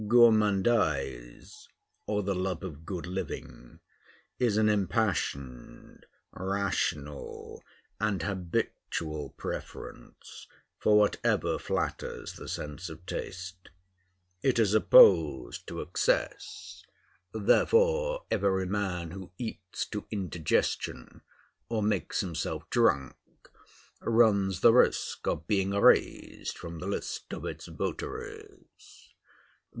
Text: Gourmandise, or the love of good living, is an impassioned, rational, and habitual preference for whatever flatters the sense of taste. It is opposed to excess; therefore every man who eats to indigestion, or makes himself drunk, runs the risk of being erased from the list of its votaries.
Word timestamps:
Gourmandise, 0.07 1.67
or 2.07 2.23
the 2.23 2.33
love 2.33 2.63
of 2.63 2.87
good 2.87 3.05
living, 3.05 3.81
is 4.39 4.57
an 4.57 4.67
impassioned, 4.67 6.07
rational, 6.33 7.61
and 7.99 8.23
habitual 8.23 9.29
preference 9.37 10.47
for 10.79 10.97
whatever 10.97 11.59
flatters 11.59 12.33
the 12.33 12.47
sense 12.47 12.89
of 12.89 13.05
taste. 13.05 13.69
It 14.41 14.57
is 14.57 14.73
opposed 14.73 15.67
to 15.67 15.81
excess; 15.81 16.81
therefore 17.31 18.25
every 18.31 18.65
man 18.65 19.11
who 19.11 19.31
eats 19.37 19.85
to 19.89 20.07
indigestion, 20.09 21.21
or 21.69 21.83
makes 21.83 22.21
himself 22.21 22.67
drunk, 22.71 23.15
runs 23.99 24.61
the 24.61 24.73
risk 24.73 25.27
of 25.27 25.45
being 25.45 25.73
erased 25.73 26.57
from 26.57 26.79
the 26.79 26.87
list 26.87 27.31
of 27.31 27.45
its 27.45 27.67
votaries. 27.67 29.13